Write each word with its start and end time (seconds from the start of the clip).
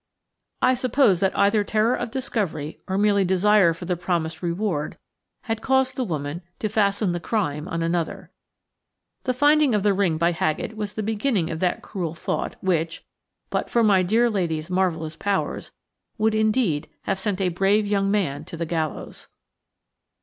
I 0.63 0.73
suppose 0.73 1.19
that 1.19 1.37
either 1.37 1.63
terror 1.63 1.93
of 1.93 2.09
discovery 2.09 2.79
or 2.87 2.97
merely 2.97 3.23
desire 3.23 3.71
for 3.71 3.85
the 3.85 3.95
promised 3.95 4.41
reward 4.41 4.97
had 5.43 5.61
caused 5.61 5.95
the 5.95 6.03
woman 6.03 6.41
to 6.57 6.69
fasten 6.69 7.11
the 7.11 7.19
crime 7.19 7.67
on 7.67 7.83
another. 7.83 8.31
The 9.25 9.35
finding 9.35 9.75
of 9.75 9.83
the 9.83 9.93
ring 9.93 10.17
by 10.17 10.31
Haggett 10.31 10.75
was 10.75 10.93
the 10.93 11.03
beginning 11.03 11.51
of 11.51 11.59
that 11.59 11.83
cruel 11.83 12.15
thought 12.15 12.55
which, 12.61 13.05
but 13.51 13.69
for 13.69 13.83
my 13.83 14.01
dear 14.01 14.27
lady's 14.27 14.71
marvellous 14.71 15.15
powers, 15.15 15.69
would 16.17 16.33
indeed 16.33 16.89
have 17.03 17.19
sent 17.19 17.39
a 17.39 17.49
brave 17.49 17.85
young 17.85 18.09
man 18.09 18.43
to 18.45 18.57
the 18.57 18.65
gallows. 18.65 19.27